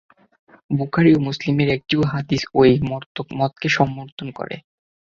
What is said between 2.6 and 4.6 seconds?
এই মতকে সমর্থন করে।